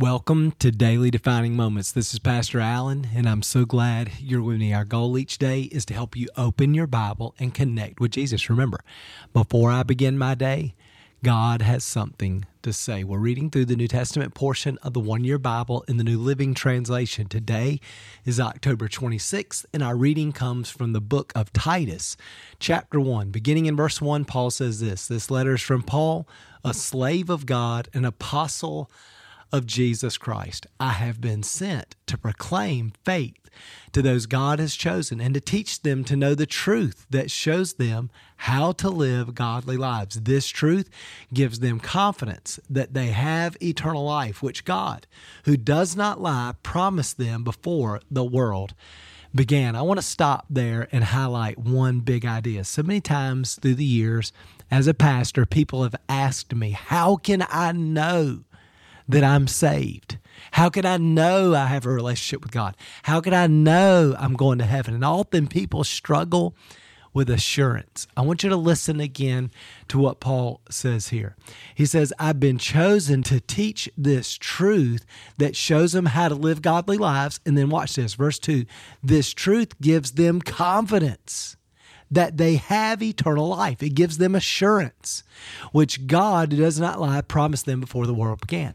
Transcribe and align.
Welcome 0.00 0.52
to 0.60 0.70
Daily 0.70 1.10
Defining 1.10 1.54
Moments. 1.54 1.92
This 1.92 2.14
is 2.14 2.18
Pastor 2.18 2.58
Allen, 2.58 3.08
and 3.14 3.28
I'm 3.28 3.42
so 3.42 3.66
glad 3.66 4.12
you're 4.18 4.40
with 4.40 4.58
me. 4.58 4.72
Our 4.72 4.86
goal 4.86 5.18
each 5.18 5.36
day 5.36 5.64
is 5.64 5.84
to 5.84 5.94
help 5.94 6.16
you 6.16 6.26
open 6.38 6.72
your 6.72 6.86
Bible 6.86 7.34
and 7.38 7.52
connect 7.52 8.00
with 8.00 8.12
Jesus. 8.12 8.48
Remember, 8.48 8.80
before 9.34 9.70
I 9.70 9.82
begin 9.82 10.16
my 10.16 10.34
day, 10.34 10.74
God 11.22 11.60
has 11.60 11.84
something 11.84 12.46
to 12.62 12.72
say. 12.72 13.04
We're 13.04 13.18
reading 13.18 13.50
through 13.50 13.66
the 13.66 13.76
New 13.76 13.88
Testament 13.88 14.32
portion 14.32 14.78
of 14.78 14.94
the 14.94 15.00
one 15.00 15.22
year 15.22 15.36
Bible 15.36 15.84
in 15.86 15.98
the 15.98 16.04
New 16.04 16.18
Living 16.18 16.54
Translation. 16.54 17.26
Today 17.26 17.78
is 18.24 18.40
October 18.40 18.88
26th, 18.88 19.66
and 19.74 19.82
our 19.82 19.96
reading 19.96 20.32
comes 20.32 20.70
from 20.70 20.94
the 20.94 21.02
book 21.02 21.30
of 21.34 21.52
Titus, 21.52 22.16
chapter 22.58 22.98
1. 22.98 23.28
Beginning 23.32 23.66
in 23.66 23.76
verse 23.76 24.00
1, 24.00 24.24
Paul 24.24 24.48
says 24.48 24.80
this 24.80 25.06
This 25.06 25.30
letter 25.30 25.56
is 25.56 25.60
from 25.60 25.82
Paul, 25.82 26.26
a 26.64 26.72
slave 26.72 27.28
of 27.28 27.44
God, 27.44 27.90
an 27.92 28.06
apostle 28.06 28.90
of 29.52 29.66
Jesus 29.66 30.18
Christ. 30.18 30.66
I 30.78 30.90
have 30.92 31.20
been 31.20 31.42
sent 31.42 31.96
to 32.06 32.18
proclaim 32.18 32.92
faith 33.04 33.40
to 33.92 34.02
those 34.02 34.26
God 34.26 34.58
has 34.58 34.74
chosen 34.74 35.20
and 35.20 35.34
to 35.34 35.40
teach 35.40 35.82
them 35.82 36.04
to 36.04 36.16
know 36.16 36.34
the 36.34 36.46
truth 36.46 37.06
that 37.10 37.30
shows 37.30 37.74
them 37.74 38.10
how 38.36 38.72
to 38.72 38.88
live 38.88 39.34
godly 39.34 39.76
lives. 39.76 40.20
This 40.20 40.46
truth 40.46 40.88
gives 41.34 41.60
them 41.60 41.80
confidence 41.80 42.60
that 42.68 42.94
they 42.94 43.08
have 43.08 43.56
eternal 43.62 44.04
life, 44.04 44.42
which 44.42 44.64
God, 44.64 45.06
who 45.44 45.56
does 45.56 45.96
not 45.96 46.20
lie, 46.20 46.54
promised 46.62 47.18
them 47.18 47.44
before 47.44 48.00
the 48.10 48.24
world 48.24 48.74
began. 49.34 49.76
I 49.76 49.82
want 49.82 49.98
to 49.98 50.06
stop 50.06 50.46
there 50.50 50.88
and 50.90 51.04
highlight 51.04 51.58
one 51.58 52.00
big 52.00 52.24
idea. 52.24 52.64
So 52.64 52.82
many 52.82 53.00
times 53.00 53.56
through 53.56 53.76
the 53.76 53.84
years, 53.84 54.32
as 54.70 54.86
a 54.86 54.94
pastor, 54.94 55.46
people 55.46 55.82
have 55.82 55.94
asked 56.08 56.54
me, 56.54 56.70
How 56.70 57.16
can 57.16 57.44
I 57.48 57.72
know 57.72 58.44
that 59.10 59.24
I'm 59.24 59.46
saved? 59.46 60.18
How 60.52 60.68
can 60.70 60.84
I 60.84 60.96
know 60.96 61.54
I 61.54 61.66
have 61.66 61.86
a 61.86 61.90
relationship 61.90 62.42
with 62.42 62.52
God? 62.52 62.76
How 63.04 63.20
can 63.20 63.34
I 63.34 63.46
know 63.46 64.14
I'm 64.18 64.34
going 64.34 64.58
to 64.58 64.64
heaven? 64.64 64.94
And 64.94 65.04
often 65.04 65.46
people 65.46 65.84
struggle 65.84 66.56
with 67.12 67.28
assurance. 67.28 68.06
I 68.16 68.20
want 68.22 68.42
you 68.42 68.50
to 68.50 68.56
listen 68.56 69.00
again 69.00 69.50
to 69.88 69.98
what 69.98 70.20
Paul 70.20 70.60
says 70.70 71.08
here. 71.08 71.36
He 71.74 71.84
says, 71.84 72.12
I've 72.18 72.38
been 72.38 72.58
chosen 72.58 73.22
to 73.24 73.40
teach 73.40 73.88
this 73.96 74.34
truth 74.34 75.04
that 75.36 75.56
shows 75.56 75.92
them 75.92 76.06
how 76.06 76.28
to 76.28 76.34
live 76.34 76.62
godly 76.62 76.98
lives. 76.98 77.40
And 77.44 77.58
then 77.58 77.68
watch 77.68 77.96
this, 77.96 78.14
verse 78.14 78.38
2 78.38 78.64
this 79.02 79.32
truth 79.32 79.80
gives 79.80 80.12
them 80.12 80.40
confidence 80.40 81.56
that 82.10 82.36
they 82.36 82.56
have 82.56 83.02
eternal 83.02 83.48
life. 83.48 83.82
It 83.82 83.94
gives 83.94 84.18
them 84.18 84.34
assurance, 84.34 85.22
which 85.72 86.06
God, 86.06 86.52
who 86.52 86.58
does 86.58 86.80
not 86.80 87.00
lie, 87.00 87.20
promised 87.20 87.66
them 87.66 87.80
before 87.80 88.06
the 88.06 88.14
world 88.14 88.40
began. 88.40 88.74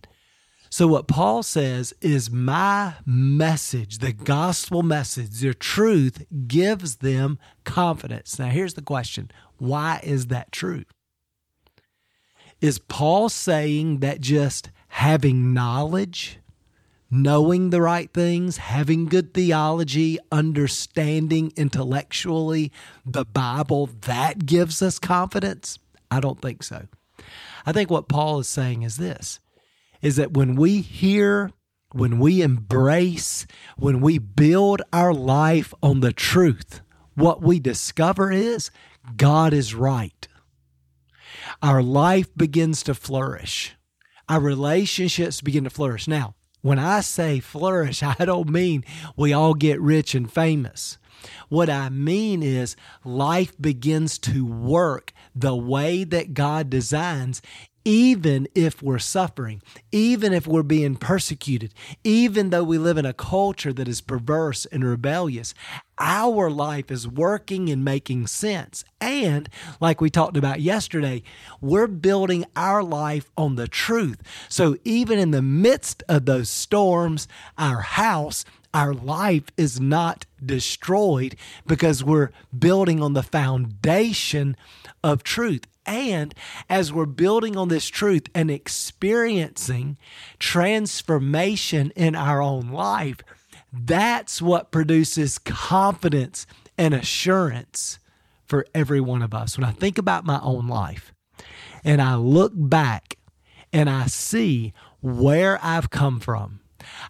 So, 0.76 0.88
what 0.88 1.08
Paul 1.08 1.42
says 1.42 1.94
is 2.02 2.30
my 2.30 2.96
message, 3.06 4.00
the 4.00 4.12
gospel 4.12 4.84
message, 4.84 5.40
the 5.40 5.54
truth 5.54 6.26
gives 6.50 6.98
them 6.98 7.40
confidence. 7.64 8.38
Now, 8.38 8.50
here's 8.50 8.74
the 8.74 8.82
question 8.82 9.32
why 9.58 10.02
is 10.04 10.28
that 10.28 10.52
true? 10.52 10.84
Is 12.60 12.78
Paul 12.78 13.30
saying 13.30 14.00
that 14.00 14.20
just 14.20 14.70
having 14.90 15.54
knowledge, 15.54 16.40
knowing 17.10 17.70
the 17.70 17.82
right 17.82 18.12
things, 18.12 18.58
having 18.58 19.06
good 19.06 19.34
theology, 19.34 20.18
understanding 20.30 21.54
intellectually 21.56 22.70
the 23.06 23.24
Bible, 23.24 23.88
that 24.02 24.46
gives 24.46 24.82
us 24.82 25.00
confidence? 25.00 25.80
I 26.12 26.20
don't 26.20 26.42
think 26.42 26.64
so. 26.64 26.88
I 27.66 27.72
think 27.72 27.90
what 27.90 28.10
Paul 28.10 28.40
is 28.40 28.50
saying 28.50 28.84
is 28.84 28.98
this 28.98 29.40
is 30.02 30.16
that 30.16 30.34
when 30.34 30.56
we 30.56 30.82
hear, 30.82 31.52
when 31.92 32.20
we 32.20 32.42
embrace, 32.42 33.46
when 33.78 34.02
we 34.02 34.18
build 34.18 34.82
our 34.92 35.14
life 35.14 35.74
on 35.82 36.02
the 36.02 36.14
truth, 36.14 36.82
what 37.16 37.42
we 37.42 37.60
discover 37.60 38.32
is 38.32 38.72
God 39.16 39.54
is 39.54 39.74
right. 39.74 40.28
Our 41.62 41.82
life 41.82 42.28
begins 42.36 42.84
to 42.84 42.94
flourish. 42.94 43.76
Our 44.28 44.40
relationships 44.40 45.42
begin 45.42 45.64
to 45.64 45.70
flourish. 45.70 46.08
Now, 46.08 46.36
when 46.62 46.80
I 46.80 47.02
say 47.02 47.40
flourish, 47.40 48.02
I 48.20 48.26
don't 48.26 48.50
mean 48.50 48.84
we 49.16 49.34
all 49.34 49.54
get 49.54 49.80
rich 49.80 50.16
and 50.16 50.32
famous. 50.32 50.98
What 51.50 51.70
I 51.70 51.90
mean 51.90 52.44
is 52.44 52.76
life 53.04 53.54
begins 53.60 54.20
to 54.20 54.46
work 54.46 55.12
the 55.34 55.56
way 55.56 56.04
that 56.04 56.34
God 56.34 56.70
designs 56.70 57.42
even 57.86 58.48
if 58.56 58.82
we're 58.82 59.00
suffering, 59.00 59.62
even 59.92 60.34
if 60.34 60.48
we're 60.48 60.64
being 60.64 60.96
persecuted, 60.96 61.74
even 62.04 62.50
though 62.50 62.64
we 62.64 62.80
live 62.80 62.98
in 62.98 63.06
a 63.06 63.14
culture 63.14 63.72
that 63.72 63.88
is 63.88 64.02
perverse 64.02 64.66
and 64.66 64.84
rebellious, 64.84 65.54
our 66.00 66.50
life 66.50 66.90
is 66.90 67.08
working 67.08 67.70
and 67.70 67.86
making 67.86 68.26
sense. 68.28 68.84
And 69.00 69.48
like 69.80 70.02
we 70.02 70.10
talked 70.10 70.36
about 70.36 70.62
yesterday, 70.62 71.22
we're 71.62 71.88
building 71.88 72.46
our 72.56 72.84
life 72.84 73.32
on 73.38 73.56
the 73.56 73.68
truth. 73.68 74.22
So 74.50 74.78
even 74.84 75.20
in 75.20 75.30
the 75.32 75.44
midst 75.44 76.04
of 76.10 76.26
those 76.26 76.50
storms, 76.50 77.28
our 77.58 77.82
house, 77.82 78.46
our 78.76 78.94
life 78.94 79.46
is 79.56 79.80
not 79.80 80.26
destroyed 80.46 81.38
because 81.66 82.04
we're 82.04 82.32
building 82.58 83.02
on 83.02 83.14
the 83.14 83.24
foundation 83.24 84.58
of 85.02 85.24
truth. 85.24 85.66
And 85.86 86.36
as 86.70 86.92
we're 86.92 87.06
building 87.06 87.56
on 87.56 87.70
this 87.70 87.88
truth 87.88 88.28
and 88.36 88.52
experiencing 88.52 89.98
transformation 90.40 91.94
in 91.96 92.16
our 92.16 92.42
own 92.42 92.68
life, 92.68 93.20
that's 93.72 94.42
what 94.42 94.72
produces 94.72 95.38
confidence 95.38 96.46
and 96.78 96.94
assurance 96.94 98.00
for 98.46 98.66
every 98.76 99.00
one 99.00 99.22
of 99.22 99.34
us. 99.34 99.58
When 99.58 99.66
I 99.66 99.72
think 99.72 99.98
about 99.98 100.26
my 100.26 100.42
own 100.42 100.68
life 100.68 101.14
and 101.86 102.02
I 102.02 102.16
look 102.16 102.52
back 102.54 103.18
and 103.72 103.90
I 103.90 104.08
see 104.08 104.74
where 105.00 105.60
I've 105.64 105.90
come 105.90 106.20
from, 106.20 106.60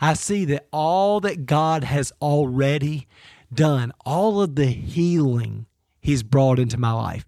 I 0.01 0.13
see 0.13 0.45
that 0.45 0.67
all 0.71 1.19
that 1.21 1.45
God 1.45 1.83
has 1.83 2.11
already 2.21 3.07
done, 3.53 3.91
all 4.05 4.41
of 4.41 4.55
the 4.55 4.67
healing 4.67 5.65
He's 6.05 6.21
brought 6.21 6.59
into 6.59 6.77
my 6.77 6.91
life, 6.91 7.25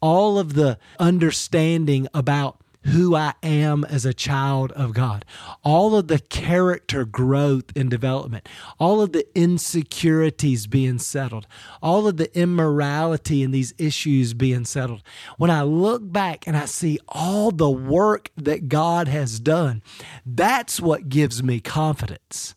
all 0.00 0.38
of 0.38 0.54
the 0.54 0.78
understanding 0.98 2.08
about 2.14 2.63
who 2.86 3.14
I 3.14 3.34
am 3.42 3.84
as 3.84 4.04
a 4.04 4.14
child 4.14 4.72
of 4.72 4.94
God, 4.94 5.24
all 5.62 5.96
of 5.96 6.08
the 6.08 6.18
character 6.18 7.04
growth 7.04 7.64
and 7.76 7.90
development, 7.90 8.48
all 8.78 9.00
of 9.00 9.12
the 9.12 9.26
insecurities 9.34 10.66
being 10.66 10.98
settled, 10.98 11.46
all 11.82 12.06
of 12.06 12.16
the 12.16 12.36
immorality 12.38 13.42
and 13.42 13.54
these 13.54 13.74
issues 13.78 14.34
being 14.34 14.64
settled. 14.64 15.02
When 15.38 15.50
I 15.50 15.62
look 15.62 16.12
back 16.12 16.46
and 16.46 16.56
I 16.56 16.66
see 16.66 16.98
all 17.08 17.50
the 17.50 17.70
work 17.70 18.30
that 18.36 18.68
God 18.68 19.08
has 19.08 19.40
done, 19.40 19.82
that's 20.26 20.80
what 20.80 21.08
gives 21.08 21.42
me 21.42 21.60
confidence 21.60 22.54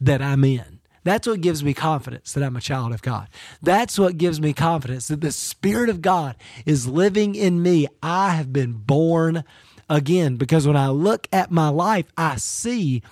that 0.00 0.22
I'm 0.22 0.44
in. 0.44 0.73
That's 1.04 1.26
what 1.26 1.42
gives 1.42 1.62
me 1.62 1.74
confidence 1.74 2.32
that 2.32 2.42
I'm 2.42 2.56
a 2.56 2.60
child 2.60 2.92
of 2.92 3.02
God. 3.02 3.28
That's 3.62 3.98
what 3.98 4.18
gives 4.18 4.40
me 4.40 4.52
confidence 4.52 5.08
that 5.08 5.20
the 5.20 5.32
Spirit 5.32 5.90
of 5.90 6.02
God 6.02 6.34
is 6.64 6.88
living 6.88 7.34
in 7.34 7.62
me. 7.62 7.86
I 8.02 8.30
have 8.30 8.52
been 8.52 8.72
born 8.72 9.44
again 9.88 10.36
because 10.36 10.66
when 10.66 10.76
I 10.76 10.88
look 10.88 11.28
at 11.30 11.50
my 11.50 11.68
life, 11.68 12.06
I 12.16 12.36
see 12.36 13.02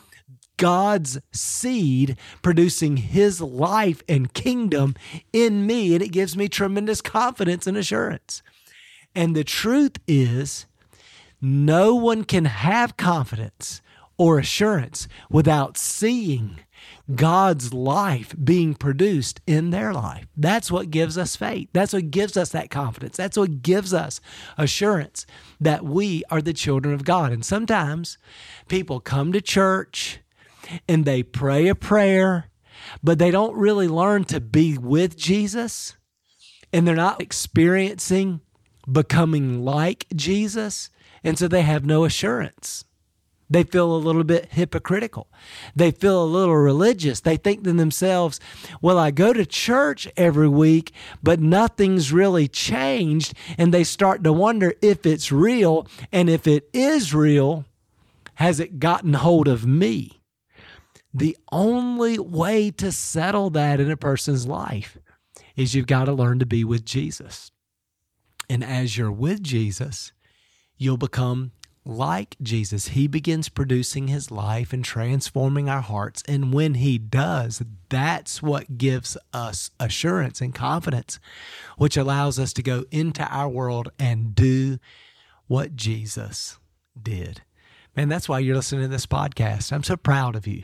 God's 0.57 1.19
seed 1.33 2.17
producing 2.41 2.97
his 2.97 3.41
life 3.41 4.03
and 4.09 4.33
kingdom 4.33 4.95
in 5.33 5.67
me, 5.67 5.95
and 5.95 6.03
it 6.03 6.13
gives 6.13 6.37
me 6.37 6.49
tremendous 6.49 7.01
confidence 7.01 7.67
and 7.67 7.77
assurance. 7.77 8.43
And 9.15 9.35
the 9.37 9.45
truth 9.45 9.99
is, 10.07 10.67
no 11.41 11.95
one 11.95 12.25
can 12.25 12.45
have 12.45 12.97
confidence 12.97 13.83
or 14.17 14.39
assurance 14.39 15.09
without 15.29 15.77
seeing 15.77 16.61
God's 17.14 17.75
life 17.75 18.34
being 18.43 18.75
produced 18.75 19.40
in 19.46 19.70
their 19.70 19.93
life. 19.93 20.26
That's 20.37 20.70
what 20.70 20.90
gives 20.90 21.19
us 21.19 21.37
faith. 21.37 21.69
That's 21.73 21.93
what 21.93 22.11
gives 22.11 22.37
us 22.37 22.50
that 22.50 22.70
confidence. 22.70 23.17
That's 23.17 23.37
what 23.37 23.62
gives 23.62 23.93
us 23.93 24.20
assurance 24.56 25.26
that 25.61 25.84
we 25.84 26.23
are 26.31 26.40
the 26.40 26.52
children 26.52 26.94
of 26.94 27.05
God. 27.05 27.32
And 27.32 27.44
sometimes 27.44 28.19
people 28.69 29.00
come 29.00 29.32
to 29.32 29.40
church 29.40 30.20
and 30.88 31.05
they 31.05 31.23
pray 31.23 31.69
a 31.69 31.75
prayer, 31.75 32.50
but 33.02 33.19
they 33.19 33.31
don't 33.31 33.56
really 33.56 33.88
learn 33.88 34.25
to 34.25 34.40
be 34.40 34.78
with 34.78 35.17
Jesus 35.17 35.96
and 36.73 36.87
they're 36.87 36.94
not 36.94 37.20
experiencing 37.20 38.40
becoming 38.90 39.64
like 39.64 40.06
Jesus. 40.14 40.90
And 41.23 41.38
so 41.38 41.49
they 41.49 41.62
have 41.62 41.85
no 41.85 42.05
assurance. 42.05 42.85
They 43.52 43.64
feel 43.64 43.94
a 43.94 43.99
little 43.99 44.25
bit 44.25 44.52
hypocritical. 44.52 45.28
They 45.76 45.90
feel 45.90 46.25
a 46.25 46.25
little 46.25 46.56
religious. 46.56 47.20
They 47.20 47.37
think 47.37 47.64
to 47.64 47.72
themselves, 47.75 48.40
well, 48.81 48.99
I 48.99 49.10
go 49.10 49.34
to 49.34 49.44
church 49.44 50.08
every 50.16 50.49
week, 50.49 50.90
but 51.22 51.38
nothing's 51.38 52.12
really 52.12 52.49
changed. 52.49 53.34
And 53.58 53.72
they 53.72 53.84
start 53.84 54.25
to 54.25 54.32
wonder 54.32 54.72
if 54.81 55.04
it's 55.04 55.31
real. 55.31 55.87
And 56.10 56.31
if 56.31 56.46
it 56.46 56.70
is 56.72 57.14
real, 57.14 57.66
Has 58.34 58.60
it 58.60 58.78
gotten 58.78 59.14
hold 59.14 59.49
of 59.49 59.66
me? 59.66 60.20
The 61.14 61.37
only 61.50 62.19
way 62.19 62.70
to 62.72 62.90
settle 62.90 63.50
that 63.50 63.81
in 63.81 63.90
a 63.90 63.96
person's 63.96 64.46
life 64.46 64.96
is 65.56 65.75
you've 65.75 65.87
got 65.87 66.06
to 66.06 66.12
learn 66.12 66.38
to 66.38 66.46
be 66.46 66.64
with 66.64 66.84
Jesus. 66.84 67.50
And 68.49 68.64
as 68.64 68.96
you're 68.96 69.12
with 69.12 69.43
Jesus, 69.43 70.12
you'll 70.76 70.96
become 70.96 71.52
like 71.84 72.37
Jesus. 72.40 72.88
He 72.88 73.06
begins 73.06 73.49
producing 73.49 74.08
his 74.08 74.31
life 74.31 74.73
and 74.73 74.84
transforming 74.84 75.69
our 75.69 75.81
hearts. 75.81 76.23
And 76.29 76.52
when 76.52 76.75
he 76.75 76.99
does, 76.99 77.62
that's 77.88 78.43
what 78.43 78.79
gives 78.79 79.17
us 79.32 79.70
assurance 79.81 80.40
and 80.40 80.55
confidence, 80.55 81.19
which 81.76 81.96
allows 81.96 82.38
us 82.38 82.52
to 82.55 82.62
go 82.62 82.84
into 82.90 83.25
our 83.26 83.49
world 83.49 83.90
and 83.99 84.34
do 84.34 84.79
what 85.46 85.75
Jesus 85.75 86.58
did. 87.00 87.43
Man, 87.96 88.08
that's 88.08 88.28
why 88.28 88.38
you're 88.38 88.56
listening 88.56 88.82
to 88.82 88.88
this 88.88 89.06
podcast. 89.06 89.73
I'm 89.73 89.82
so 89.82 89.96
proud 89.96 90.37
of 90.37 90.46
you. 90.46 90.62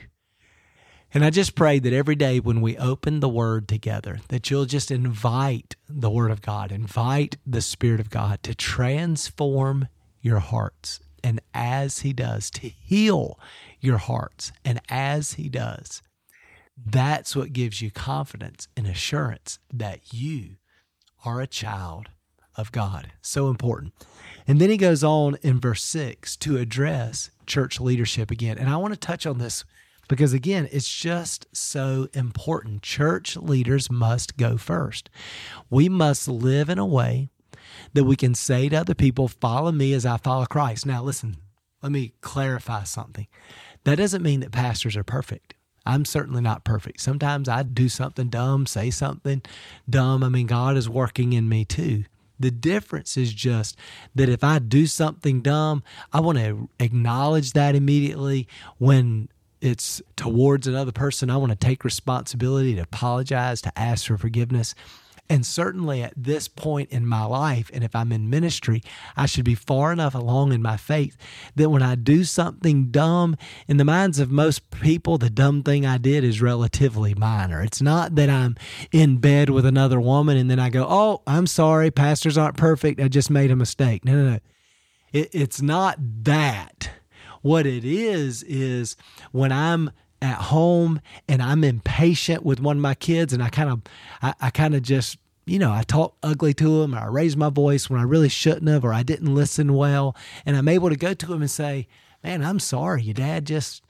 And 1.12 1.24
I 1.24 1.30
just 1.30 1.54
pray 1.54 1.78
that 1.78 1.92
every 1.92 2.14
day 2.14 2.38
when 2.38 2.60
we 2.60 2.76
open 2.76 3.20
the 3.20 3.28
Word 3.28 3.66
together, 3.66 4.20
that 4.28 4.50
you'll 4.50 4.66
just 4.66 4.90
invite 4.90 5.74
the 5.88 6.10
Word 6.10 6.30
of 6.30 6.42
God, 6.42 6.70
invite 6.70 7.38
the 7.46 7.62
Spirit 7.62 7.98
of 7.98 8.10
God 8.10 8.42
to 8.42 8.54
transform 8.54 9.88
your 10.20 10.38
hearts. 10.38 11.00
And 11.22 11.40
as 11.54 12.00
He 12.00 12.12
does, 12.12 12.50
to 12.52 12.68
heal 12.68 13.38
your 13.80 13.98
hearts. 13.98 14.52
And 14.64 14.80
as 14.88 15.34
He 15.34 15.48
does, 15.48 16.02
that's 16.76 17.34
what 17.34 17.52
gives 17.52 17.82
you 17.82 17.90
confidence 17.90 18.68
and 18.76 18.86
assurance 18.86 19.58
that 19.72 20.12
you 20.12 20.56
are 21.24 21.40
a 21.40 21.46
child 21.46 22.08
of 22.56 22.72
God. 22.72 23.12
So 23.22 23.48
important. 23.48 23.94
And 24.46 24.60
then 24.60 24.70
he 24.70 24.76
goes 24.76 25.04
on 25.04 25.36
in 25.42 25.60
verse 25.60 25.82
six 25.82 26.36
to 26.38 26.56
address 26.56 27.30
church 27.46 27.80
leadership 27.80 28.30
again. 28.30 28.58
And 28.58 28.68
I 28.68 28.76
want 28.76 28.94
to 28.94 29.00
touch 29.00 29.26
on 29.26 29.38
this 29.38 29.64
because 30.08 30.32
again, 30.32 30.68
it's 30.72 30.92
just 30.92 31.46
so 31.52 32.08
important. 32.14 32.82
Church 32.82 33.36
leaders 33.36 33.90
must 33.90 34.36
go 34.36 34.56
first. 34.56 35.10
We 35.70 35.88
must 35.88 36.26
live 36.28 36.68
in 36.68 36.78
a 36.78 36.86
way 36.86 37.28
that 37.94 38.04
we 38.04 38.16
can 38.16 38.34
say 38.34 38.68
to 38.68 38.76
other 38.76 38.94
people, 38.94 39.28
Follow 39.28 39.72
me 39.72 39.92
as 39.92 40.06
I 40.06 40.16
follow 40.16 40.46
Christ. 40.46 40.86
Now, 40.86 41.02
listen, 41.02 41.36
let 41.82 41.92
me 41.92 42.12
clarify 42.20 42.84
something. 42.84 43.26
That 43.84 43.96
doesn't 43.96 44.22
mean 44.22 44.40
that 44.40 44.52
pastors 44.52 44.96
are 44.96 45.04
perfect. 45.04 45.54
I'm 45.86 46.04
certainly 46.04 46.42
not 46.42 46.64
perfect. 46.64 47.00
Sometimes 47.00 47.48
I 47.48 47.62
do 47.62 47.88
something 47.88 48.28
dumb, 48.28 48.66
say 48.66 48.90
something 48.90 49.42
dumb. 49.88 50.22
I 50.22 50.28
mean, 50.28 50.46
God 50.46 50.76
is 50.76 50.88
working 50.88 51.32
in 51.32 51.48
me 51.48 51.64
too. 51.64 52.04
The 52.38 52.50
difference 52.50 53.16
is 53.16 53.32
just 53.32 53.76
that 54.14 54.28
if 54.28 54.44
I 54.44 54.58
do 54.58 54.86
something 54.86 55.40
dumb, 55.40 55.82
I 56.12 56.20
want 56.20 56.38
to 56.38 56.68
acknowledge 56.78 57.52
that 57.52 57.74
immediately. 57.74 58.46
When 58.76 59.28
it's 59.60 60.00
towards 60.16 60.66
another 60.66 60.92
person. 60.92 61.30
I 61.30 61.36
want 61.36 61.50
to 61.50 61.56
take 61.56 61.84
responsibility 61.84 62.74
to 62.76 62.82
apologize, 62.82 63.60
to 63.62 63.78
ask 63.78 64.06
for 64.06 64.16
forgiveness. 64.16 64.74
And 65.30 65.44
certainly 65.44 66.02
at 66.02 66.14
this 66.16 66.48
point 66.48 66.90
in 66.90 67.06
my 67.06 67.24
life, 67.24 67.70
and 67.74 67.84
if 67.84 67.94
I'm 67.94 68.12
in 68.12 68.30
ministry, 68.30 68.82
I 69.16 69.26
should 69.26 69.44
be 69.44 69.54
far 69.54 69.92
enough 69.92 70.14
along 70.14 70.52
in 70.52 70.62
my 70.62 70.78
faith 70.78 71.18
that 71.54 71.68
when 71.68 71.82
I 71.82 71.96
do 71.96 72.24
something 72.24 72.90
dumb, 72.90 73.36
in 73.66 73.76
the 73.76 73.84
minds 73.84 74.18
of 74.18 74.30
most 74.30 74.70
people, 74.70 75.18
the 75.18 75.28
dumb 75.28 75.62
thing 75.62 75.84
I 75.84 75.98
did 75.98 76.24
is 76.24 76.40
relatively 76.40 77.14
minor. 77.14 77.62
It's 77.62 77.82
not 77.82 78.14
that 78.14 78.30
I'm 78.30 78.56
in 78.90 79.18
bed 79.18 79.50
with 79.50 79.66
another 79.66 80.00
woman 80.00 80.38
and 80.38 80.50
then 80.50 80.58
I 80.58 80.70
go, 80.70 80.86
Oh, 80.88 81.22
I'm 81.26 81.46
sorry, 81.46 81.90
pastors 81.90 82.38
aren't 82.38 82.56
perfect. 82.56 82.98
I 82.98 83.08
just 83.08 83.30
made 83.30 83.50
a 83.50 83.56
mistake. 83.56 84.06
No, 84.06 84.12
no, 84.12 84.30
no. 84.30 84.38
It, 85.12 85.28
it's 85.32 85.60
not 85.60 85.96
that 85.98 86.90
what 87.42 87.66
it 87.66 87.84
is, 87.84 88.42
is 88.42 88.96
when 89.32 89.52
I'm 89.52 89.90
at 90.20 90.36
home 90.36 91.00
and 91.28 91.42
I'm 91.42 91.64
impatient 91.64 92.44
with 92.44 92.60
one 92.60 92.78
of 92.78 92.82
my 92.82 92.94
kids 92.94 93.32
and 93.32 93.42
I 93.42 93.48
kind 93.48 93.70
of, 93.70 93.80
I, 94.22 94.34
I 94.40 94.50
kind 94.50 94.74
of 94.74 94.82
just, 94.82 95.18
you 95.46 95.58
know, 95.58 95.72
I 95.72 95.82
talk 95.82 96.16
ugly 96.22 96.54
to 96.54 96.82
him 96.82 96.94
or 96.94 96.98
I 96.98 97.06
raise 97.06 97.36
my 97.36 97.50
voice 97.50 97.88
when 97.88 98.00
I 98.00 98.04
really 98.04 98.28
shouldn't 98.28 98.68
have 98.68 98.84
or 98.84 98.92
I 98.92 99.02
didn't 99.02 99.34
listen 99.34 99.74
well. 99.74 100.14
And 100.44 100.56
I'm 100.56 100.68
able 100.68 100.90
to 100.90 100.96
go 100.96 101.14
to 101.14 101.32
him 101.32 101.40
and 101.40 101.50
say, 101.50 101.86
man, 102.22 102.44
I'm 102.44 102.58
sorry. 102.58 103.02
Your 103.02 103.14
dad 103.14 103.46
just, 103.46 103.82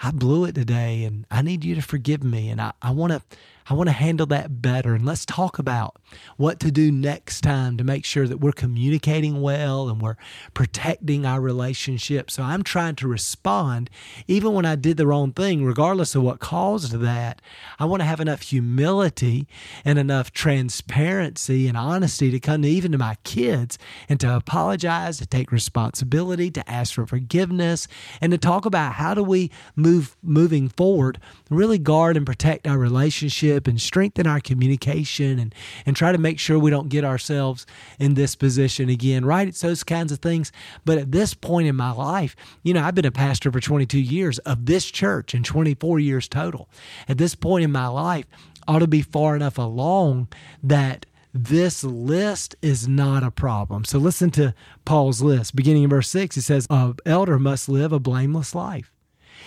I 0.00 0.10
blew 0.10 0.44
it 0.44 0.54
today 0.54 1.04
and 1.04 1.26
I 1.30 1.42
need 1.42 1.64
you 1.64 1.74
to 1.74 1.82
forgive 1.82 2.22
me. 2.22 2.48
And 2.50 2.60
I, 2.60 2.72
I 2.82 2.90
want 2.90 3.12
to, 3.12 3.22
I 3.70 3.74
want 3.74 3.88
to 3.88 3.92
handle 3.92 4.26
that 4.26 4.62
better. 4.62 4.94
And 4.94 5.04
let's 5.04 5.26
talk 5.26 5.58
about 5.58 5.96
what 6.38 6.58
to 6.60 6.70
do 6.70 6.90
next 6.90 7.42
time 7.42 7.76
to 7.76 7.84
make 7.84 8.04
sure 8.06 8.26
that 8.26 8.38
we're 8.40 8.52
communicating 8.52 9.42
well 9.42 9.90
and 9.90 10.00
we're 10.00 10.16
protecting 10.54 11.26
our 11.26 11.40
relationship. 11.40 12.30
So 12.30 12.42
I'm 12.42 12.62
trying 12.62 12.94
to 12.96 13.08
respond, 13.08 13.90
even 14.26 14.54
when 14.54 14.64
I 14.64 14.74
did 14.74 14.96
the 14.96 15.06
wrong 15.06 15.32
thing, 15.32 15.64
regardless 15.64 16.14
of 16.14 16.22
what 16.22 16.40
caused 16.40 16.92
that. 17.00 17.42
I 17.78 17.84
want 17.84 18.00
to 18.00 18.06
have 18.06 18.20
enough 18.20 18.40
humility 18.40 19.46
and 19.84 19.98
enough 19.98 20.32
transparency 20.32 21.68
and 21.68 21.76
honesty 21.76 22.30
to 22.30 22.40
come 22.40 22.62
to 22.62 22.68
even 22.68 22.92
to 22.92 22.98
my 22.98 23.16
kids 23.24 23.78
and 24.08 24.18
to 24.20 24.34
apologize, 24.34 25.18
to 25.18 25.26
take 25.26 25.52
responsibility, 25.52 26.50
to 26.52 26.70
ask 26.70 26.94
for 26.94 27.06
forgiveness, 27.06 27.86
and 28.22 28.32
to 28.32 28.38
talk 28.38 28.64
about 28.64 28.94
how 28.94 29.12
do 29.12 29.22
we 29.22 29.50
move 29.76 30.16
moving 30.22 30.70
forward, 30.70 31.20
really 31.50 31.78
guard 31.78 32.16
and 32.16 32.24
protect 32.24 32.66
our 32.66 32.78
relationship 32.78 33.57
and 33.66 33.80
strengthen 33.80 34.26
our 34.26 34.40
communication 34.40 35.38
and, 35.38 35.54
and 35.86 35.96
try 35.96 36.12
to 36.12 36.18
make 36.18 36.38
sure 36.38 36.58
we 36.58 36.70
don't 36.70 36.88
get 36.88 37.04
ourselves 37.04 37.66
in 37.98 38.14
this 38.14 38.36
position 38.36 38.88
again, 38.88 39.24
right? 39.24 39.48
It's 39.48 39.62
those 39.62 39.82
kinds 39.82 40.12
of 40.12 40.20
things. 40.20 40.52
But 40.84 40.98
at 40.98 41.12
this 41.12 41.34
point 41.34 41.66
in 41.66 41.76
my 41.76 41.90
life, 41.90 42.36
you 42.62 42.74
know, 42.74 42.82
I've 42.82 42.94
been 42.94 43.04
a 43.04 43.10
pastor 43.10 43.50
for 43.50 43.60
22 43.60 43.98
years 43.98 44.38
of 44.40 44.66
this 44.66 44.84
church 44.90 45.34
and 45.34 45.44
24 45.44 45.98
years 45.98 46.28
total. 46.28 46.68
At 47.08 47.18
this 47.18 47.34
point 47.34 47.64
in 47.64 47.72
my 47.72 47.88
life, 47.88 48.26
ought 48.68 48.80
to 48.80 48.86
be 48.86 49.02
far 49.02 49.34
enough 49.34 49.58
along 49.58 50.28
that 50.62 51.06
this 51.32 51.82
list 51.82 52.54
is 52.62 52.86
not 52.86 53.22
a 53.22 53.30
problem. 53.30 53.84
So 53.84 53.98
listen 53.98 54.30
to 54.32 54.54
Paul's 54.84 55.22
list. 55.22 55.56
Beginning 55.56 55.84
in 55.84 55.90
verse 55.90 56.08
6, 56.10 56.34
he 56.34 56.40
says, 56.40 56.66
An 56.70 56.96
elder 57.06 57.38
must 57.38 57.68
live 57.68 57.92
a 57.92 57.98
blameless 57.98 58.54
life. 58.54 58.92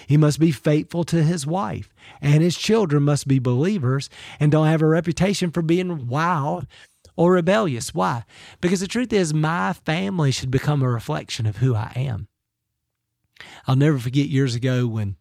He 0.08 0.18
must 0.18 0.40
be 0.40 0.52
faithful 0.52 1.04
to 1.06 1.24
his 1.24 1.46
wife, 1.46 1.94
and 2.22 2.42
his 2.42 2.58
children 2.58 3.04
must 3.04 3.28
be 3.28 3.40
believers 3.40 4.10
and 4.40 4.52
don't 4.52 4.68
have 4.68 4.82
a 4.82 4.88
reputation 4.88 5.52
for 5.52 5.62
being 5.62 6.08
wild 6.08 6.68
or 7.16 7.34
rebellious. 7.34 7.94
Why? 7.94 8.24
Because 8.62 8.80
the 8.80 8.88
truth 8.88 9.14
is, 9.14 9.34
my 9.34 9.74
family 9.74 10.32
should 10.32 10.52
become 10.52 10.82
a 10.82 10.90
reflection 10.90 11.46
of 11.46 11.58
who 11.58 11.76
I 11.76 11.92
am. 11.96 12.28
I'll 13.68 13.76
never 13.76 13.98
forget 13.98 14.28
years 14.28 14.56
ago 14.56 14.88
when 14.88 15.18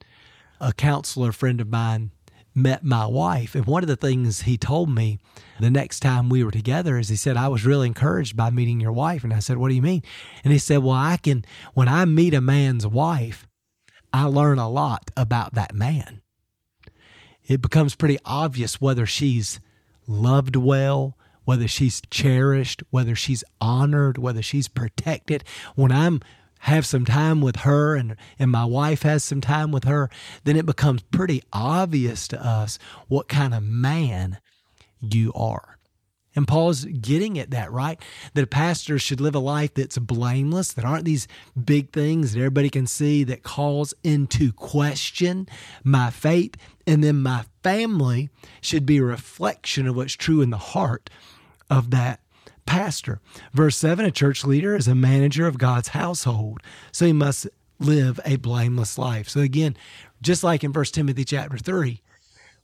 a 0.60 0.72
counselor 0.72 1.32
friend 1.32 1.60
of 1.60 1.68
mine 1.68 2.10
met 2.54 2.84
my 2.84 3.06
wife. 3.06 3.54
And 3.54 3.66
one 3.66 3.82
of 3.82 3.88
the 3.88 3.96
things 3.96 4.42
he 4.42 4.58
told 4.58 4.90
me 4.90 5.18
the 5.58 5.70
next 5.70 6.00
time 6.00 6.28
we 6.28 6.42
were 6.42 6.50
together 6.50 6.98
is 6.98 7.08
he 7.08 7.16
said, 7.16 7.36
I 7.36 7.48
was 7.48 7.64
really 7.64 7.86
encouraged 7.86 8.36
by 8.36 8.50
meeting 8.50 8.80
your 8.80 8.92
wife. 8.92 9.24
And 9.24 9.32
I 9.32 9.38
said, 9.38 9.56
What 9.56 9.68
do 9.68 9.74
you 9.74 9.82
mean? 9.82 10.02
And 10.44 10.52
he 10.52 10.58
said, 10.58 10.78
Well, 10.78 10.96
I 10.96 11.16
can, 11.16 11.44
when 11.74 11.88
I 11.88 12.04
meet 12.04 12.34
a 12.34 12.40
man's 12.40 12.86
wife, 12.86 13.46
I 14.12 14.24
learn 14.24 14.58
a 14.58 14.68
lot 14.68 15.10
about 15.16 15.54
that 15.54 15.74
man. 15.74 16.22
It 17.46 17.60
becomes 17.60 17.94
pretty 17.94 18.18
obvious 18.24 18.80
whether 18.80 19.06
she's 19.06 19.60
loved 20.06 20.56
well, 20.56 21.16
whether 21.44 21.68
she's 21.68 22.02
cherished, 22.10 22.82
whether 22.90 23.14
she's 23.14 23.44
honored, 23.60 24.18
whether 24.18 24.42
she's 24.42 24.68
protected. 24.68 25.44
When 25.74 25.90
I'm 25.92 26.20
have 26.64 26.84
some 26.84 27.04
time 27.06 27.40
with 27.40 27.56
her 27.56 27.96
and 27.96 28.16
and 28.38 28.50
my 28.50 28.64
wife 28.64 29.02
has 29.02 29.24
some 29.24 29.40
time 29.40 29.72
with 29.72 29.84
her, 29.84 30.10
then 30.44 30.56
it 30.56 30.66
becomes 30.66 31.02
pretty 31.02 31.42
obvious 31.52 32.28
to 32.28 32.44
us 32.44 32.78
what 33.08 33.28
kind 33.28 33.54
of 33.54 33.62
man 33.62 34.38
you 35.00 35.32
are. 35.34 35.78
And 36.36 36.46
Paul's 36.46 36.84
getting 36.84 37.38
at 37.38 37.50
that, 37.50 37.72
right? 37.72 38.00
That 38.34 38.44
a 38.44 38.46
pastor 38.46 38.98
should 38.98 39.20
live 39.20 39.34
a 39.34 39.40
life 39.40 39.74
that's 39.74 39.98
blameless, 39.98 40.72
that 40.74 40.84
aren't 40.84 41.04
these 41.04 41.26
big 41.62 41.92
things 41.92 42.32
that 42.32 42.38
everybody 42.38 42.70
can 42.70 42.86
see 42.86 43.24
that 43.24 43.42
calls 43.42 43.94
into 44.04 44.52
question 44.52 45.48
my 45.82 46.10
faith. 46.10 46.54
And 46.86 47.02
then 47.02 47.22
my 47.22 47.44
family 47.62 48.30
should 48.60 48.86
be 48.86 48.98
a 48.98 49.04
reflection 49.04 49.86
of 49.86 49.96
what's 49.96 50.14
true 50.14 50.40
in 50.40 50.50
the 50.50 50.56
heart 50.56 51.10
of 51.68 51.90
that 51.90 52.20
pastor. 52.66 53.20
Verse 53.52 53.76
7 53.76 54.04
a 54.04 54.10
church 54.10 54.44
leader 54.44 54.76
is 54.76 54.86
a 54.86 54.94
manager 54.94 55.46
of 55.46 55.58
God's 55.58 55.88
household, 55.88 56.60
so 56.92 57.06
he 57.06 57.12
must 57.12 57.48
live 57.80 58.20
a 58.24 58.36
blameless 58.36 58.98
life. 58.98 59.28
So 59.28 59.40
again, 59.40 59.76
just 60.22 60.44
like 60.44 60.62
in 60.62 60.72
1 60.72 60.84
Timothy 60.86 61.24
chapter 61.24 61.58
3, 61.58 62.00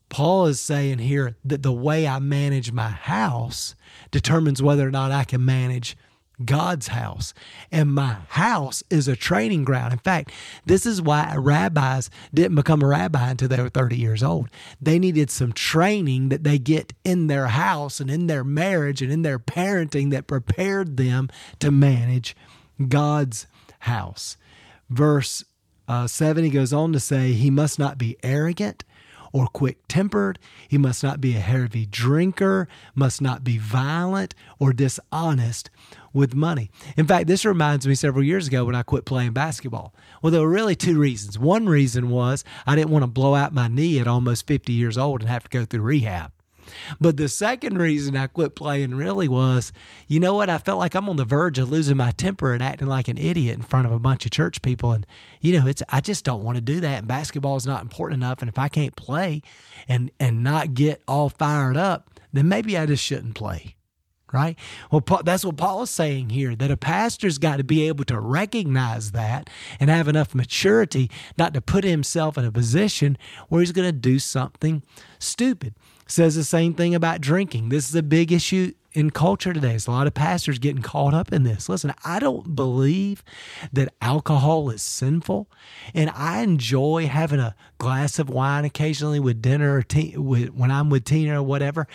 Paul 0.09 0.47
is 0.47 0.61
saying 0.61 0.99
here 0.99 1.37
that 1.45 1.63
the 1.63 1.73
way 1.73 2.07
I 2.07 2.19
manage 2.19 2.73
my 2.73 2.89
house 2.89 3.75
determines 4.11 4.63
whether 4.63 4.87
or 4.87 4.91
not 4.91 5.13
I 5.13 5.25
can 5.25 5.45
manage 5.45 5.97
God's 6.45 6.89
house. 6.89 7.33
And 7.73 7.95
my 7.95 8.19
house 8.29 8.83
is 8.91 9.09
a 9.09 9.17
training 9.17 9.65
ground. 9.65 9.93
In 9.93 9.99
fact, 9.99 10.33
this 10.67 10.85
is 10.85 11.01
why 11.01 11.35
rabbis 11.37 12.11
didn't 12.33 12.57
become 12.57 12.83
a 12.83 12.87
rabbi 12.87 13.31
until 13.31 13.49
they 13.49 13.61
were 13.61 13.71
30 13.71 13.97
years 13.97 14.23
old. 14.23 14.49
They 14.81 14.99
needed 14.99 15.31
some 15.31 15.53
training 15.53 16.29
that 16.29 16.45
they 16.45 16.59
get 16.59 16.93
in 17.05 17.27
their 17.27 17.49
house 17.49 18.01
and 18.01 18.11
in 18.11 18.27
their 18.27 18.45
marriage 18.45 19.01
and 19.01 19.11
in 19.11 19.23
their 19.23 19.39
parenting 19.39 20.11
that 20.11 20.27
prepared 20.27 20.97
them 20.97 21.31
to 21.61 21.71
manage 21.71 22.37
God's 22.89 23.47
house. 23.81 24.37
Verse 24.91 25.45
uh, 25.89 26.07
7, 26.07 26.45
he 26.45 26.51
goes 26.51 26.73
on 26.73 26.93
to 26.93 27.01
say, 27.01 27.33
He 27.33 27.51
must 27.51 27.79
not 27.79 27.97
be 27.97 28.17
arrogant 28.23 28.85
or 29.33 29.47
quick 29.49 29.79
tempered. 29.89 30.39
He 30.69 30.79
must 30.79 31.03
not 31.03 31.21
be 31.21 31.37
a 31.37 31.41
heavy 31.41 31.87
drinker, 31.87 32.69
must 32.95 33.21
not 33.21 33.45
be 33.45 33.59
violent 33.59 34.35
or 34.59 34.73
dishonest 34.73 35.71
with 36.13 36.35
money. 36.35 36.71
In 36.97 37.07
fact, 37.07 37.27
this 37.27 37.45
reminds 37.45 37.87
me 37.87 37.95
several 37.95 38.25
years 38.25 38.49
ago 38.49 38.65
when 38.65 38.75
I 38.75 38.83
quit 38.83 39.05
playing 39.05 39.33
basketball. 39.33 39.95
Well, 40.23 40.31
there 40.31 40.41
were 40.41 40.49
really 40.49 40.75
two 40.75 40.99
reasons. 40.99 41.39
One 41.39 41.69
reason 41.69 42.09
was 42.09 42.43
I 42.67 42.75
didn't 42.75 42.91
want 42.91 43.03
to 43.03 43.09
blow 43.09 43.35
out 43.35 43.53
my 43.53 43.69
knee 43.69 43.99
at 43.99 44.09
almost 44.09 44.47
50 44.47 44.73
years 44.73 44.97
old 44.97 45.21
and 45.21 45.29
have 45.29 45.45
to 45.45 45.51
go 45.51 45.65
through 45.65 45.83
rehab. 45.83 46.33
But 47.01 47.17
the 47.17 47.29
second 47.29 47.79
reason 47.79 48.17
I 48.17 48.27
quit 48.27 48.55
playing 48.55 48.95
really 48.95 49.29
was, 49.29 49.73
you 50.07 50.21
know 50.21 50.35
what? 50.35 50.51
I 50.51 50.59
felt 50.59 50.79
like 50.79 50.95
I'm 50.95 51.09
on 51.09 51.17
the 51.17 51.25
verge 51.25 51.59
of 51.59 51.71
losing 51.71 51.97
my 51.97 52.13
temper 52.13 52.53
and 52.53 52.63
acting 52.63 52.89
like 52.89 53.09
an 53.09 53.19
idiot 53.19 53.57
in 53.57 53.63
front 53.63 53.87
of 53.87 53.93
a 53.93 53.99
bunch 53.99 54.25
of 54.25 54.33
church 54.33 54.63
people. 54.63 54.93
And, 54.93 55.07
you 55.41 55.59
know, 55.59 55.67
it's, 55.67 55.83
I 55.89 56.01
just 56.01 56.25
don't 56.25 56.43
want 56.43 56.57
to 56.57 56.63
do 56.63 56.81
that. 56.81 56.99
And 56.99 57.09
basketball 57.09 57.57
is 57.57 57.67
not 57.67 57.83
important 57.83 58.23
enough. 58.23 58.41
And 58.41 58.49
if 58.49 58.59
I 58.59 58.69
can't 58.69 58.97
play 58.97 59.43
and, 59.89 60.11
and 60.19 60.43
not 60.43 60.75
get 60.75 61.03
all 61.07 61.29
fired 61.29 61.77
up, 61.77 62.11
then 62.33 62.49
maybe 62.49 62.77
I 62.77 62.87
just 62.87 63.05
shouldn't 63.05 63.35
play 63.35 63.77
right? 64.33 64.59
Well, 64.91 65.03
that's 65.25 65.45
what 65.45 65.57
Paul 65.57 65.83
is 65.83 65.91
saying 65.91 66.31
here 66.31 66.55
that 66.57 66.71
a 66.71 66.77
pastor's 66.77 67.39
got 67.39 67.57
to 67.57 67.65
be 67.65 67.87
able 67.89 68.05
to 68.05 68.21
recognize 68.21 69.13
that 69.13 69.49
and 69.79 69.89
have 69.89 70.09
enough 70.09 70.35
maturity 70.35 71.11
not 71.39 71.55
to 71.55 71.61
put 71.61 71.85
himself 71.85 72.37
in 72.37 72.45
a 72.45 72.53
position 72.53 73.17
where 73.49 73.61
he's 73.61 73.73
going 73.73 73.89
to 73.89 73.93
do 73.93 74.19
something 74.19 74.83
stupid 75.19 75.75
says 76.07 76.35
the 76.37 76.45
same 76.45 76.75
thing 76.75 76.95
about 76.95 77.21
drinking. 77.21 77.69
This 77.69 77.89
is 77.89 77.95
a 77.95 78.03
big 78.03 78.33
issue 78.33 78.73
in 78.93 79.11
culture 79.11 79.53
today. 79.53 79.69
There's 79.69 79.87
a 79.87 79.91
lot 79.91 80.07
of 80.07 80.15
pastors 80.15 80.59
getting 80.59 80.83
caught 80.83 81.13
up 81.13 81.33
in 81.33 81.43
this. 81.43 81.69
Listen, 81.69 81.93
I 82.05 82.19
don't 82.19 82.57
believe 82.57 83.23
that 83.73 83.93
alcohol 84.01 84.71
is 84.71 84.83
sinful, 84.83 85.51
and 85.95 86.11
I 86.11 86.43
enjoy 86.43 87.07
having 87.07 87.41
a 87.41 87.55
glass 87.79 88.19
of 88.19 88.31
wine 88.31 88.65
occasionally 88.65 89.21
with 89.21 89.43
dinner 89.43 89.77
or 89.77 89.83
te- 89.83 90.17
with, 90.17 90.51
when 90.51 90.71
I'm 90.71 90.89
with 90.89 91.05
Tina 91.05 91.41
or 91.41 91.43
whatever. 91.43 91.87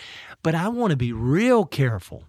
But 0.42 0.54
I 0.54 0.68
want 0.68 0.92
to 0.92 0.96
be 0.96 1.12
real 1.12 1.64
careful. 1.64 2.24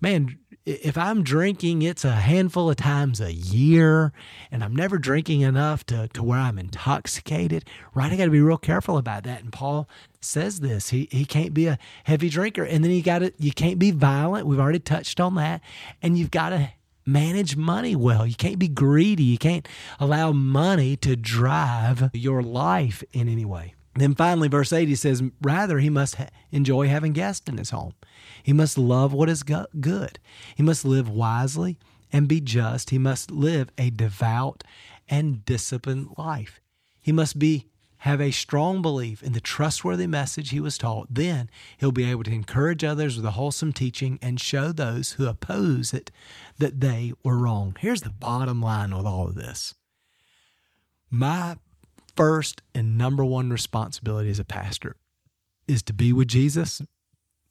Man, 0.00 0.38
if 0.70 0.96
I'm 0.96 1.22
drinking, 1.22 1.82
it's 1.82 2.04
a 2.04 2.12
handful 2.12 2.70
of 2.70 2.76
times 2.76 3.20
a 3.20 3.32
year, 3.32 4.12
and 4.50 4.62
I'm 4.62 4.74
never 4.74 4.98
drinking 4.98 5.40
enough 5.40 5.84
to, 5.86 6.08
to 6.08 6.22
where 6.22 6.38
I'm 6.38 6.58
intoxicated, 6.58 7.64
right? 7.94 8.12
I 8.12 8.16
got 8.16 8.26
to 8.26 8.30
be 8.30 8.40
real 8.40 8.58
careful 8.58 8.96
about 8.96 9.24
that. 9.24 9.42
And 9.42 9.52
Paul 9.52 9.88
says 10.20 10.60
this. 10.60 10.90
He 10.90 11.08
he 11.10 11.24
can't 11.24 11.52
be 11.54 11.66
a 11.66 11.78
heavy 12.04 12.28
drinker, 12.28 12.64
and 12.64 12.84
then 12.84 12.90
you 12.92 13.02
got 13.02 13.20
to 13.20 13.32
you 13.38 13.52
can't 13.52 13.78
be 13.78 13.90
violent. 13.90 14.46
We've 14.46 14.60
already 14.60 14.78
touched 14.78 15.20
on 15.20 15.34
that, 15.36 15.60
and 16.02 16.18
you've 16.18 16.30
got 16.30 16.50
to 16.50 16.70
manage 17.06 17.56
money 17.56 17.96
well. 17.96 18.26
You 18.26 18.36
can't 18.36 18.58
be 18.58 18.68
greedy. 18.68 19.24
You 19.24 19.38
can't 19.38 19.66
allow 19.98 20.32
money 20.32 20.96
to 20.98 21.16
drive 21.16 22.10
your 22.12 22.42
life 22.42 23.02
in 23.12 23.28
any 23.28 23.44
way. 23.44 23.74
Then 24.00 24.14
finally, 24.14 24.48
verse 24.48 24.72
8, 24.72 24.88
he 24.88 24.94
says, 24.94 25.22
Rather, 25.42 25.78
he 25.78 25.90
must 25.90 26.14
ha- 26.14 26.30
enjoy 26.50 26.88
having 26.88 27.12
guests 27.12 27.46
in 27.50 27.58
his 27.58 27.68
home. 27.68 27.92
He 28.42 28.54
must 28.54 28.78
love 28.78 29.12
what 29.12 29.28
is 29.28 29.42
go- 29.42 29.66
good. 29.78 30.18
He 30.56 30.62
must 30.62 30.86
live 30.86 31.06
wisely 31.06 31.76
and 32.10 32.26
be 32.26 32.40
just. 32.40 32.88
He 32.88 32.96
must 32.96 33.30
live 33.30 33.68
a 33.76 33.90
devout 33.90 34.64
and 35.06 35.44
disciplined 35.44 36.14
life. 36.16 36.62
He 37.02 37.12
must 37.12 37.38
be 37.38 37.66
have 37.98 38.22
a 38.22 38.30
strong 38.30 38.80
belief 38.80 39.22
in 39.22 39.34
the 39.34 39.40
trustworthy 39.40 40.06
message 40.06 40.48
he 40.48 40.60
was 40.60 40.78
taught, 40.78 41.08
then 41.10 41.50
he'll 41.76 41.92
be 41.92 42.10
able 42.10 42.24
to 42.24 42.32
encourage 42.32 42.82
others 42.82 43.16
with 43.16 43.26
a 43.26 43.32
wholesome 43.32 43.74
teaching 43.74 44.18
and 44.22 44.40
show 44.40 44.72
those 44.72 45.12
who 45.12 45.26
oppose 45.26 45.92
it 45.92 46.10
that 46.56 46.80
they 46.80 47.12
were 47.22 47.36
wrong. 47.36 47.76
Here's 47.78 48.00
the 48.00 48.08
bottom 48.08 48.62
line 48.62 48.96
with 48.96 49.04
all 49.04 49.28
of 49.28 49.34
this 49.34 49.74
my 51.10 51.56
first 52.16 52.62
and 52.74 52.98
number 52.98 53.24
one 53.24 53.50
responsibility 53.50 54.30
as 54.30 54.38
a 54.38 54.44
pastor 54.44 54.96
is 55.66 55.82
to 55.84 55.92
be 55.92 56.12
with 56.12 56.28
Jesus 56.28 56.82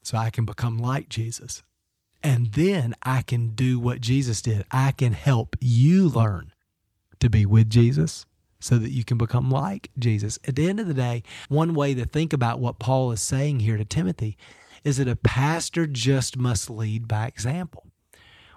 so 0.04 0.18
I 0.18 0.30
can 0.30 0.46
become 0.46 0.78
like 0.78 1.10
Jesus. 1.10 1.64
And 2.22 2.52
then 2.54 2.96
I 3.04 3.22
can 3.22 3.50
do 3.50 3.80
what 3.80 4.02
Jesus 4.02 4.42
did. 4.42 4.66
I 4.72 4.92
can 4.92 5.14
help 5.14 5.56
you 5.62 6.10
learn 6.10 6.52
to 7.20 7.30
be 7.30 7.46
with 7.46 7.70
Jesus 7.70 8.26
so 8.60 8.78
that 8.78 8.92
you 8.92 9.06
can 9.06 9.18
become 9.18 9.50
like 9.50 9.90
Jesus. 9.98 10.38
At 10.46 10.56
the 10.56 10.68
end 10.68 10.80
of 10.80 10.88
the 10.88 10.94
day, 10.94 11.24
one 11.48 11.74
way 11.74 11.94
to 11.94 12.06
think 12.06 12.34
about 12.34 12.60
what 12.60 12.80
Paul 12.80 13.12
is 13.12 13.22
saying 13.22 13.62
here 13.62 13.78
to 13.78 13.86
Timothy 13.86 14.38
is 14.84 14.98
that 14.98 15.08
a 15.08 15.16
pastor 15.16 15.88
just 15.88 16.38
must 16.38 16.70
lead 16.70 17.08
by 17.08 17.28
example. 17.28 17.88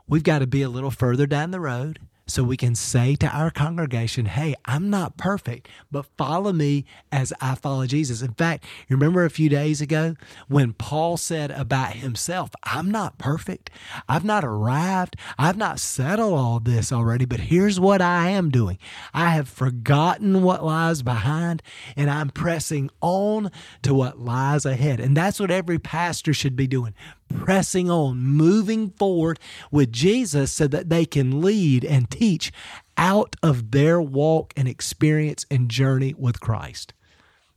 We've 0.09 0.23
got 0.25 0.41
to 0.41 0.47
be 0.47 0.63
a 0.63 0.69
little 0.69 0.91
further 0.91 1.27
down 1.27 1.53
the 1.53 1.61
road 1.61 2.01
so 2.33 2.43
we 2.43 2.57
can 2.57 2.75
say 2.75 3.15
to 3.17 3.27
our 3.27 3.51
congregation, 3.51 4.25
hey, 4.25 4.55
I'm 4.65 4.89
not 4.89 5.19
perfect, 5.19 5.69
but 5.91 6.07
follow 6.17 6.51
me 6.51 6.87
as 7.13 7.31
I 7.43 7.57
follow 7.57 7.87
Jesus. 7.87 8.23
In 8.23 8.33
fact, 8.33 8.65
remember 8.89 9.27
a 9.27 9.31
few 9.31 9.51
days 9.51 9.83
ago 9.83 10.17
when 10.49 10.73
Paul 10.73 11.19
said 11.19 11.51
about 11.51 11.93
himself, 11.93 12.49
I'm 12.63 12.91
not 12.91 13.19
perfect. 13.19 13.69
I've 14.09 14.25
not 14.25 14.47
arrived. 14.47 15.15
I've 15.39 15.59
not 15.59 15.79
settled 15.79 16.33
all 16.33 16.59
this 16.59 16.91
already, 16.91 17.27
but 17.27 17.41
here's 17.41 17.79
what 17.79 18.01
I 18.01 18.31
am 18.31 18.49
doing 18.49 18.79
I 19.13 19.31
have 19.31 19.49
forgotten 19.49 20.43
what 20.43 20.65
lies 20.65 21.03
behind, 21.03 21.63
and 21.97 22.09
I'm 22.09 22.31
pressing 22.31 22.89
on 23.03 23.51
to 23.83 23.93
what 23.93 24.19
lies 24.19 24.65
ahead. 24.65 25.01
And 25.01 25.15
that's 25.15 25.39
what 25.39 25.51
every 25.51 25.79
pastor 25.79 26.33
should 26.33 26.57
be 26.57 26.67
doing 26.67 26.95
pressing 27.33 27.91
on, 27.91 28.19
moving 28.19 28.91
forward 28.91 29.39
with 29.71 29.93
Jesus 29.93 30.53
so 30.53 30.67
that 30.69 30.89
they 30.89 31.05
can 31.05 31.41
lead 31.41 31.85
and 31.85 32.11
teach 32.11 32.53
out 32.97 33.37
of 33.43 33.71
their 33.71 34.01
walk 34.01 34.53
and 34.57 34.69
experience 34.69 35.47
and 35.51 35.69
journey 35.69 36.15
with 36.17 36.41
Christ. 36.41 36.93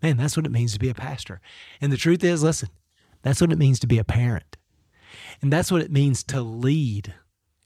Man, 0.01 0.17
that's 0.17 0.37
what 0.37 0.45
it 0.45 0.51
means 0.51 0.73
to 0.73 0.79
be 0.79 0.89
a 0.89 0.93
pastor. 0.93 1.41
And 1.81 1.91
the 1.91 1.97
truth 1.97 2.23
is, 2.23 2.43
listen, 2.43 2.69
that's 3.21 3.41
what 3.41 3.51
it 3.51 3.57
means 3.57 3.79
to 3.79 3.87
be 3.87 3.97
a 3.97 4.03
parent. 4.03 4.57
And 5.41 5.51
that's 5.51 5.71
what 5.71 5.81
it 5.81 5.91
means 5.91 6.23
to 6.25 6.41
lead 6.41 7.13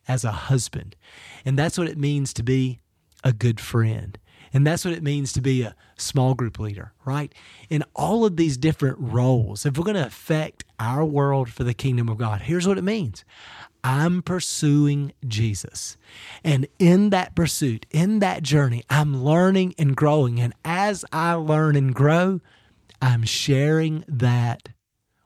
as 0.08 0.24
a 0.24 0.32
husband. 0.32 0.96
And 1.46 1.58
that's 1.58 1.78
what 1.78 1.88
it 1.88 1.98
means 1.98 2.34
to 2.34 2.44
be 2.44 2.80
a 3.24 3.34
good 3.34 3.60
friend. 3.60 4.18
And 4.53 4.65
that's 4.65 4.84
what 4.86 4.94
it 4.94 5.03
means 5.03 5.34
to 5.34 5.41
be 5.41 5.62
a 5.62 5.75
small 5.98 6.34
group 6.34 6.60
leader, 6.60 6.94
right? 7.06 7.34
In 7.70 7.84
all 7.96 8.25
of 8.25 8.38
these 8.38 8.58
different 8.58 8.98
roles, 9.00 9.65
if 9.65 9.77
we're 9.77 9.84
going 9.84 9.96
to 9.96 10.06
affect 10.06 10.63
our 10.79 11.06
world 11.06 11.50
for 11.50 11.63
the 11.63 11.74
kingdom 11.74 12.10
of 12.10 12.18
God, 12.18 12.41
here's 12.41 12.68
what 12.68 12.77
it 12.77 12.84
means 12.84 13.24
I'm 13.84 14.22
pursuing 14.22 15.13
Jesus. 15.27 15.98
And 16.44 16.68
in 16.79 17.12
that 17.12 17.36
pursuit, 17.36 17.86
in 17.91 18.20
that 18.20 18.44
journey, 18.44 18.84
I'm 18.89 19.24
learning 19.24 19.75
and 19.77 19.96
growing. 19.96 20.39
And 20.39 20.53
as 20.65 21.06
I 21.13 21.34
learn 21.34 21.75
and 21.75 21.94
grow, 21.94 22.41
I'm 23.01 23.24
sharing 23.24 24.03
that 24.08 24.70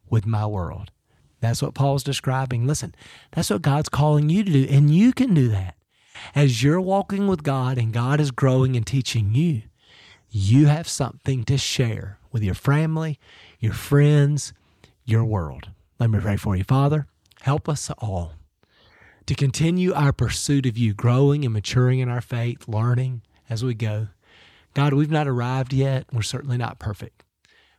with 0.09 0.25
my 0.25 0.45
world. 0.45 0.91
That's 1.39 1.61
what 1.61 1.73
Paul's 1.73 2.03
describing. 2.03 2.67
Listen, 2.67 2.93
that's 3.31 3.49
what 3.49 3.61
God's 3.61 3.89
calling 3.89 4.29
you 4.29 4.43
to 4.43 4.51
do. 4.51 4.67
And 4.69 4.93
you 4.93 5.11
can 5.11 5.33
do 5.33 5.49
that 5.49 5.75
as 6.35 6.63
you're 6.63 6.81
walking 6.81 7.27
with 7.27 7.43
God 7.43 7.77
and 7.77 7.93
God 7.93 8.19
is 8.19 8.31
growing 8.31 8.75
and 8.75 8.85
teaching 8.85 9.33
you, 9.33 9.63
you 10.29 10.67
have 10.67 10.87
something 10.87 11.43
to 11.45 11.57
share 11.57 12.17
with 12.31 12.43
your 12.43 12.55
family, 12.55 13.19
your 13.59 13.73
friends, 13.73 14.53
your 15.05 15.23
world. 15.23 15.69
Let 15.99 16.09
me 16.09 16.19
pray 16.19 16.37
for 16.37 16.55
you. 16.55 16.63
Father, 16.63 17.07
help 17.41 17.69
us 17.69 17.91
all 17.99 18.33
to 19.25 19.35
continue 19.35 19.93
our 19.93 20.11
pursuit 20.11 20.65
of 20.65 20.77
you, 20.77 20.93
growing 20.93 21.45
and 21.45 21.53
maturing 21.53 21.99
in 21.99 22.09
our 22.09 22.21
faith, 22.21 22.67
learning 22.67 23.21
as 23.49 23.63
we 23.63 23.73
go. 23.73 24.07
God, 24.73 24.93
we've 24.93 25.11
not 25.11 25.27
arrived 25.27 25.71
yet. 25.71 26.05
We're 26.11 26.23
certainly 26.23 26.57
not 26.57 26.79
perfect 26.79 27.23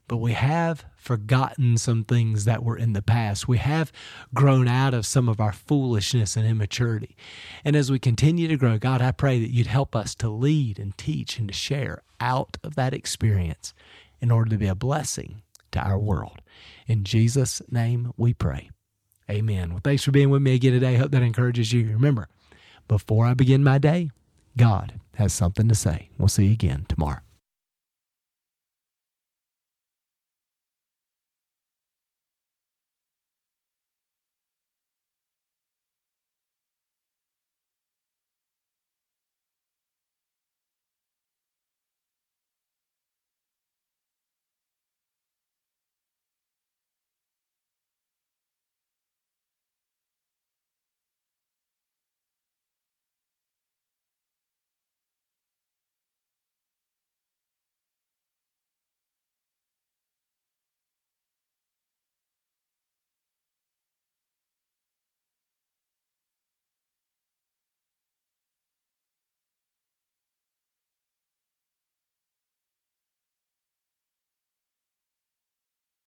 but 0.06 0.18
we 0.18 0.32
have 0.32 0.84
forgotten 0.96 1.78
some 1.78 2.04
things 2.04 2.44
that 2.44 2.62
were 2.62 2.76
in 2.76 2.92
the 2.92 3.02
past. 3.02 3.49
We 3.49 3.58
have 3.58 3.90
grown 4.34 4.68
out 4.68 4.94
of 4.94 5.06
some 5.06 5.28
of 5.28 5.40
our 5.40 5.52
foolishness 5.52 6.37
and 6.37 6.46
immaturity. 6.46 7.16
And 7.64 7.75
as 7.75 7.90
we 7.90 7.99
continue 7.99 8.49
to 8.49 8.56
grow, 8.56 8.78
God, 8.78 9.00
I 9.00 9.12
pray 9.12 9.40
that 9.40 9.52
you'd 9.52 9.66
help 9.66 9.96
us 9.96 10.14
to 10.16 10.28
lead 10.28 10.78
and 10.78 10.96
teach 10.99 11.38
and 11.38 11.49
to 11.49 11.54
share 11.54 12.02
out 12.20 12.58
of 12.62 12.75
that 12.75 12.94
experience 12.94 13.75
in 14.20 14.30
order 14.30 14.50
to 14.50 14.58
be 14.58 14.66
a 14.66 14.75
blessing 14.75 15.42
to 15.73 15.80
our 15.80 15.99
world. 15.99 16.40
In 16.87 17.04
Jesus' 17.04 17.62
name 17.70 18.12
we 18.16 18.34
pray. 18.34 18.70
Amen. 19.30 19.70
Well, 19.70 19.80
thanks 19.82 20.04
for 20.04 20.11
being 20.11 20.30
with 20.30 20.42
me 20.42 20.54
again 20.54 20.73
today. 20.73 20.96
Hope 20.96 21.11
that 21.12 21.23
encourages 21.23 21.73
you. 21.73 21.88
Remember, 21.88 22.28
before 22.88 23.25
I 23.25 23.34
begin 23.34 23.64
my 23.64 23.78
day, 23.78 24.11
God 24.56 25.00
has 25.14 25.32
something 25.32 25.68
to 25.68 25.75
say. 25.75 26.11
We'll 26.18 26.28
see 26.28 26.46
you 26.46 26.52
again 26.52 26.84
tomorrow. 26.88 27.24